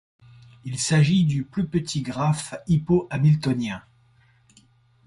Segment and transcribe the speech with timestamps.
[0.63, 3.83] Il s'agit du plus petit graphe hypohamiltonien.